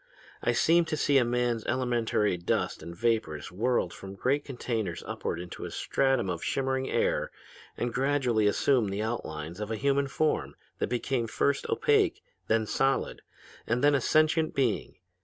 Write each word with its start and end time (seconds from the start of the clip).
I 0.41 0.51
seemed 0.51 0.87
to 0.87 0.97
see 0.97 1.21
man's 1.21 1.63
elementary 1.67 2.35
dust 2.35 2.81
and 2.81 2.95
vapors 2.95 3.51
whirled 3.51 3.93
from 3.93 4.15
great 4.15 4.43
containers 4.43 5.03
upward 5.05 5.39
into 5.39 5.63
a 5.63 5.69
stratum 5.69 6.27
of 6.27 6.43
shimmering 6.43 6.89
air 6.89 7.29
and 7.77 7.93
gradually 7.93 8.47
assume 8.47 8.87
the 8.89 9.03
outlines 9.03 9.59
of 9.59 9.69
a 9.69 9.75
human 9.75 10.07
form 10.07 10.55
that 10.79 10.87
became 10.89 11.27
first 11.27 11.69
opaque, 11.69 12.23
then 12.47 12.65
solid, 12.65 13.21
and 13.67 13.83
then 13.83 13.93
a 13.93 14.01
sentient 14.01 14.55
being. 14.55 14.95